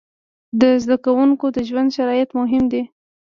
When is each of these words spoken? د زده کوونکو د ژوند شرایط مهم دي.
د 0.61 0.63
زده 0.83 0.97
کوونکو 1.05 1.45
د 1.55 1.57
ژوند 1.69 1.89
شرایط 1.97 2.29
مهم 2.39 2.63
دي. 2.71 2.83